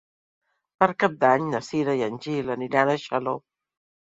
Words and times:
Per 0.83 0.87
Cap 1.03 1.17
d'Any 1.25 1.45
na 1.51 1.61
Cira 1.67 1.95
i 1.99 2.03
en 2.07 2.17
Gil 2.27 2.51
aniran 2.57 2.93
a 2.95 2.99
Xaló. 3.07 3.37